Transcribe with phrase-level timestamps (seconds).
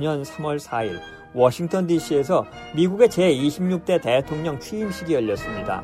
[0.00, 1.00] (1905년 3월 4일)
[1.34, 5.82] 워싱턴 DC에서 미국의 제26대 대통령 취임식이 열렸습니다.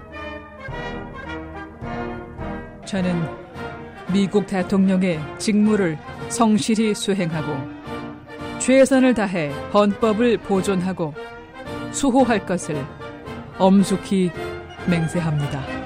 [2.85, 3.23] 저는
[4.13, 7.55] 미국 대통령의 직무를 성실히 수행하고
[8.59, 11.15] 최선을 다해 헌법을 보존하고
[11.93, 12.77] 수호할 것을
[13.59, 14.31] 엄숙히
[14.89, 15.78] 맹세합니다.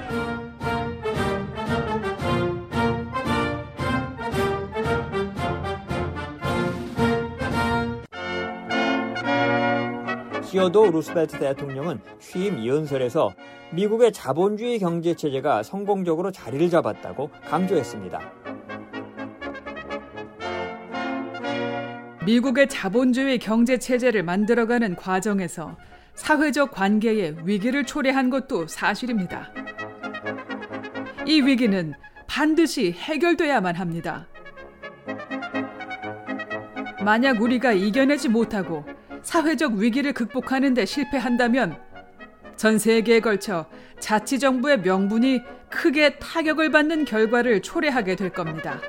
[10.53, 13.33] 시어도 루스벨트 대통령은 취임 연설에서
[13.71, 18.19] 미국의 자본주의 경제 체제가 성공적으로 자리를 잡았다고 강조했습니다.
[22.23, 25.75] 미국의 자본주의 경제 체제를 만들어가는 과정에서
[26.13, 29.49] 사회적 관계에 위기를 초래한 것도 사실입니다.
[31.25, 31.93] 이 위기는
[32.27, 34.27] 반드시 해결돼야만 합니다.
[37.03, 38.85] 만약 우리가 이겨내지 못하고
[39.23, 41.77] 사회적 위기를 극복하는 데 실패한다면
[42.55, 43.65] 전 세계에 걸쳐
[43.99, 48.79] 자치정부의 명분이 크게 타격을 받는 결과를 초래하게 될 겁니다.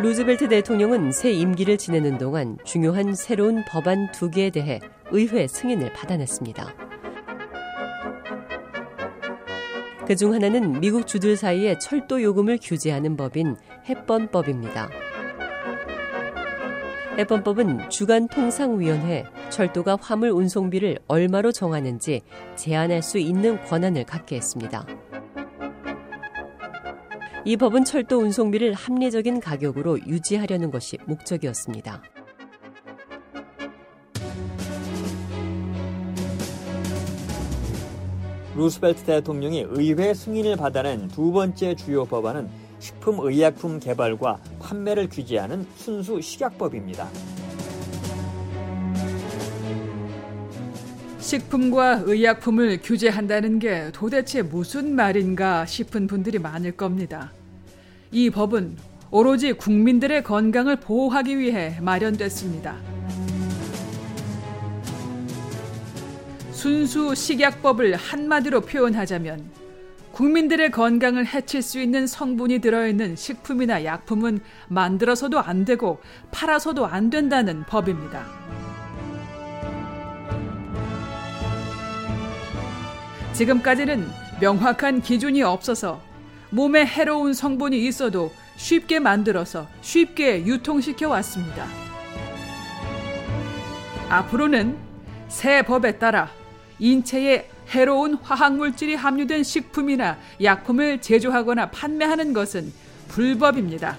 [0.00, 4.80] 루즈벨트 대통령은 새 임기를 지내는 동안 중요한 새로운 법안 두 개에 대해
[5.12, 6.74] 의회 승인을 받아냈습니다.
[10.06, 14.90] 그중 하나는 미국 주들 사이의 철도 요금을 규제하는 법인 해번법입니다.
[17.18, 22.22] 해번법은 주간통상위원회 철도가 화물 운송비를 얼마로 정하는지
[22.56, 24.86] 제한할 수 있는 권한을 갖게 했습니다.
[27.44, 32.02] 이 법은 철도 운송비를 합리적인 가격으로 유지하려는 것이 목적이었습니다.
[38.54, 42.48] 루스벨트 대통령이 의회 승인을 받아낸 두 번째 주요 법안은
[42.82, 47.08] 식품의약품 개발과 판매를 규제하는 순수 식약법입니다.
[51.20, 57.30] 식품과 의약품을 규제한다는 게 도대체 무슨 말인가 싶은 분들이 많을 겁니다.
[58.10, 58.76] 이 법은
[59.12, 62.76] 오로지 국민들의 건강을 보호하기 위해 마련됐습니다.
[66.50, 69.61] 순수 식약법을 한마디로 표현하자면
[70.12, 76.00] 국민들의 건강을 해칠 수 있는 성분이 들어있는 식품이나 약품은 만들어서도 안 되고
[76.30, 78.26] 팔아서도 안 된다는 법입니다.
[83.32, 84.06] 지금까지는
[84.40, 86.00] 명확한 기준이 없어서
[86.50, 91.66] 몸에 해로운 성분이 있어도 쉽게 만들어서 쉽게 유통시켜 왔습니다.
[94.10, 94.76] 앞으로는
[95.28, 96.28] 새 법에 따라
[96.78, 102.72] 인체에 해로운 화학물질이 함유된 식품이나 약품을 제조하거나 판매하는 것은
[103.08, 103.96] 불법입니다.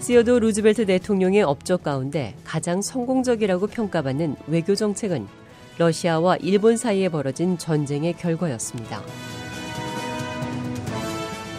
[0.00, 5.26] 시어도 루즈벨트 대통령의 업적 가운데 가장 성공적이라고 평가받는 외교 정책은
[5.78, 9.02] 러시아와 일본 사이에 벌어진 전쟁의 결과였습니다.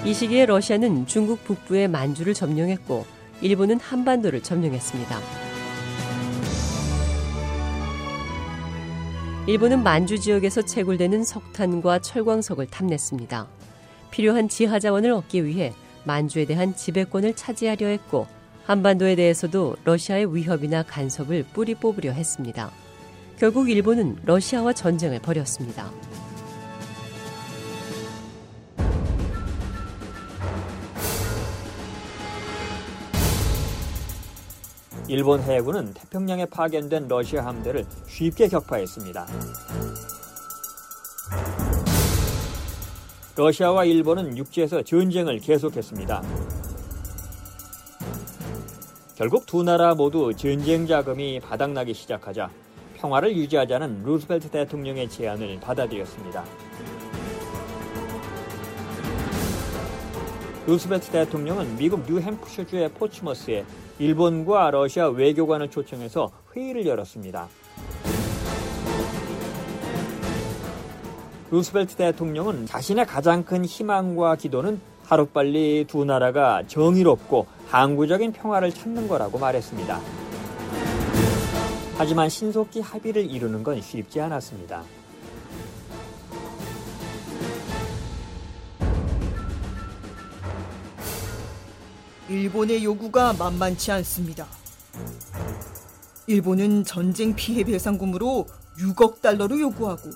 [0.06, 3.06] 이 시기에 러시아는 중국 북부의 만주를 점령했고
[3.42, 5.47] 일본은 한반도를 점령했습니다.
[9.48, 13.48] 일본은 만주 지역에서 채굴되는 석탄과 철광석을 탐냈습니다.
[14.12, 15.72] 필요한 지하 자원을 얻기 위해
[16.04, 18.28] 만주에 대한 지배권을 차지하려 했고
[18.66, 22.70] 한반도에 대해서도 러시아의 위협이나 간섭을 뿌리 뽑으려 했습니다.
[23.40, 25.90] 결국 일본은 러시아와 전쟁을 벌였습니다.
[35.10, 39.26] 일본 해군은 태평양에 파견된 러시아 함대를 쉽게 격파했습니다.
[43.38, 46.24] 러시아와 일본은 육지에서 전쟁을 계속했습니다.
[49.16, 52.50] 결국 두 나라 모두 전쟁 자금이 바닥나기 시작하자
[52.98, 56.44] 평화를 유지하자는 루스벨트 대통령의 제안을 받아들였습니다.
[60.68, 63.64] 루스벨트 대통령은 미국 뉴햄프셔주의 포츠머스에
[64.00, 67.48] 일본과 러시아 외교관을 초청해서 회의를 열었습니다.
[71.50, 79.40] 루스벨트 대통령은 자신의 가장 큰 희망과 기도는 하루빨리 두 나라가 정의롭고 항구적인 평화를 찾는 거라고
[79.40, 80.02] 말했습니다.
[81.98, 84.84] 하지만 신속히 합의를 이루는 건 쉽지 않았습니다.
[92.30, 94.46] 일본의 요구가 만만치 않습니다.
[96.28, 98.48] 일본은 전쟁 피해 배상금으로
[98.80, 100.10] 6억 달러를 요구하고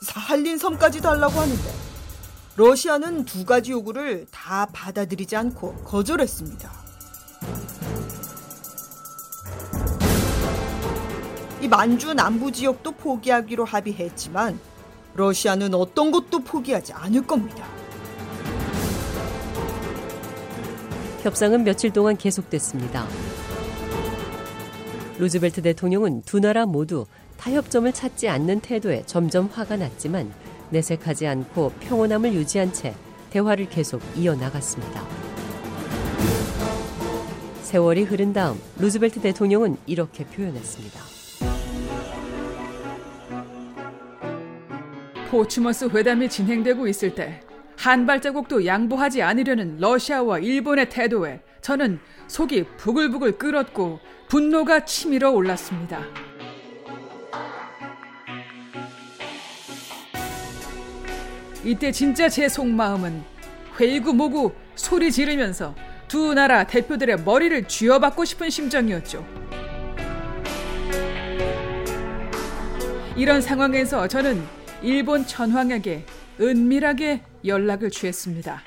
[0.00, 1.62] 사할린 섬까지 달라고 하는데
[2.56, 6.70] 러시아는 두 가지 요구를 다 받아들이지 않고 거절했습니다.
[11.62, 14.58] 이 만주 남부 지역도 포기하기로 합의했지만
[15.14, 17.75] 러시아는 어떤 것도 포기하지 않을 겁니다.
[21.26, 23.04] 협상은 며칠 동안 계속됐습니다.
[25.18, 27.04] 루즈벨트 대통령은 두 나라 모두
[27.36, 30.32] 타협점을 찾지 않는 태도에 점점 화가 났지만
[30.70, 32.94] 내색하지 않고 평온함을 유지한 채
[33.30, 35.04] 대화를 계속 이어나갔습니다.
[37.62, 41.00] 세월이 흐른 다음 루즈벨트 대통령은 이렇게 표현했습니다.
[45.28, 47.40] 포츠머스 회담이 진행되고 있을 때
[47.76, 56.00] 한 발자국도 양보하지 않으려는 러시아와 일본의 태도에 저는 속이 부글부글 끓었고 분노가 치밀어 올랐습니다.
[61.64, 63.22] 이때 진짜 제 속마음은
[63.78, 65.74] 회의구 모구 소리 지르면서
[66.08, 69.26] 두 나라 대표들의 머리를 쥐어받고 싶은 심정이었죠.
[73.16, 74.42] 이런 상황에서 저는
[74.82, 76.04] 일본 천황에게
[76.40, 78.62] 은밀하게 연락을 취했습니다.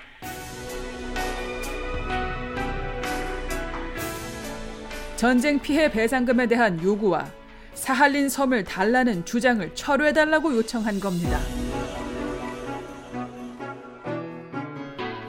[5.16, 7.30] 전쟁 피해 배상금에 대한 요구와
[7.74, 11.40] 사할린 섬을 달라는 주장을 철회해달라고 요청한 겁니다.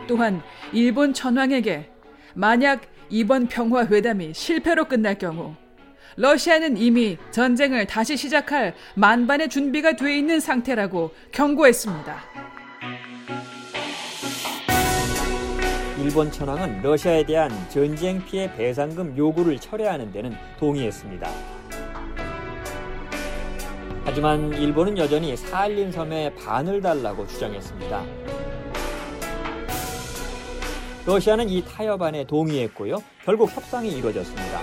[0.07, 0.43] 또한
[0.73, 1.91] 일본 천황에게
[2.35, 5.55] 만약 이번 평화회담이 실패로 끝날 경우
[6.17, 12.50] 러시아는 이미 전쟁을 다시 시작할 만반의 준비가 돼 있는 상태라고 경고했습니다.
[16.01, 21.29] 일본 천황은 러시아에 대한 전쟁 피해 배상금 요구를 철회하는 데는 동의했습니다.
[24.07, 28.03] 하지만 일본은 여전히 사할린 섬의 반을 달라고 주장했습니다.
[31.05, 32.97] 러시아는 이 타협안에 동의했고요.
[33.23, 34.61] 결국 협상이 이루어졌습니다.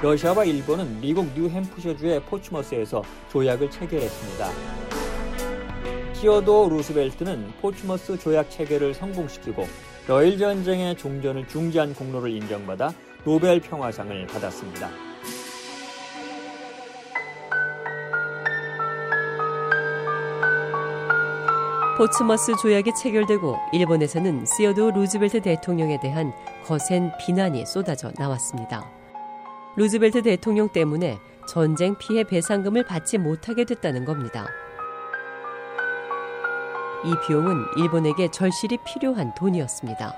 [0.00, 4.93] 러시아와 일본은 미국 뉴햄프셔주의 포츠머스에서 조약을 체결했습니다.
[6.24, 9.66] 시어도어 루스벨트는 포츠머스 조약 체결을 성공시키고
[10.08, 12.94] 러일 전쟁의 종전을 중재한 공로를 인정받아
[13.26, 14.88] 노벨 평화상을 받았습니다.
[21.98, 26.32] 포츠머스 조약이 체결되고 일본에서는 시어도어 루즈벨트 대통령에 대한
[26.64, 28.90] 거센 비난이 쏟아져 나왔습니다.
[29.76, 34.46] 루즈벨트 대통령 때문에 전쟁 피해 배상금을 받지 못하게 됐다는 겁니다.
[37.04, 40.14] 이 비용은 일본에게 절실히 필요한 돈이었습니다.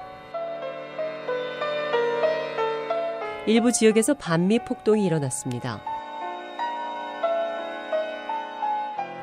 [3.46, 5.80] 일부 지역에서 반미 폭동이 일어났습니다.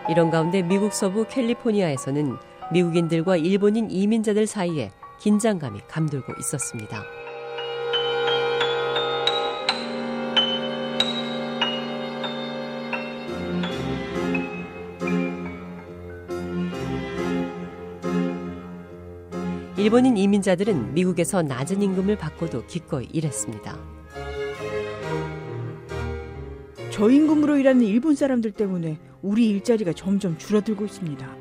[0.09, 2.37] 이런 가운데 미국 서부 캘리포니아에서는
[2.73, 7.03] 미국인들과 일본인 이민자들 사이에 긴장감이 감돌고 있었습니다.
[19.83, 23.77] 일본인 이민자들은 미국에서 낮은 임금을 받고도 기꺼이 일했습니다.
[26.89, 31.35] 저임금으로 일하는 일본 사람들 때문에 우리 일자리가 점점 줄어들고 있습니다.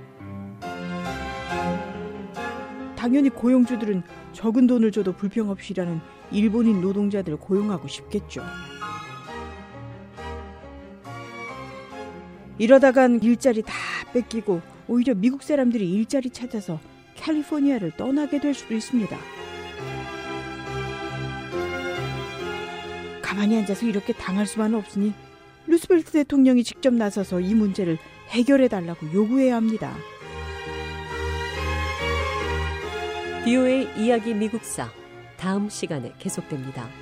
[2.97, 6.01] 당연히 고용주들은 적은 돈을 줘도 불평 없이 일하는
[6.33, 8.43] 일본인 노동자들을 고용하고 싶겠죠.
[12.59, 13.73] 이러다간 일자리 다
[14.13, 16.81] 뺏기고 오히려 미국 사람들이 일자리 찾아서
[17.17, 19.17] 캘리포니아를 떠나게 될 수도 있습니다.
[23.23, 25.13] 가만히 앉아서 이렇게 당할 수만은 없으니
[25.67, 29.95] 루스벨트 대통령이 직접 나서서 이 문제를 해결해 달라고 요구해야 합니다.
[33.45, 34.91] 비오의 이야기 미국사
[35.37, 37.02] 다음 시간에 계속됩니다.